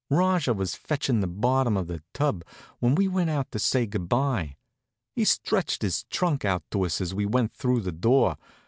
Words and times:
Rajah 0.09 0.55
was 0.55 0.73
fetchin' 0.73 1.19
the 1.19 1.27
bottom 1.27 1.77
of 1.77 1.85
the 1.85 2.01
tub 2.11 2.43
when 2.79 2.95
we 2.95 3.07
went 3.07 3.29
out 3.29 3.51
to 3.51 3.59
say 3.59 3.85
good 3.85 4.09
by. 4.09 4.55
He 5.13 5.25
stretched 5.25 5.83
his 5.83 6.05
trunk 6.05 6.43
out 6.43 6.63
after 6.69 6.83
us 6.85 7.01
as 7.01 7.13
we 7.13 7.27
went 7.27 7.53
through 7.53 7.81
the 7.81 7.91
door. 7.91 8.37